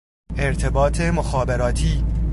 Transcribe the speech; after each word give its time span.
ارتباط 0.37 1.01
مخابراتی 1.01 2.03